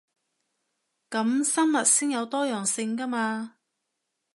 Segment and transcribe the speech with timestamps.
[1.11, 3.57] 噉生物先有多樣性 𠺢 嘛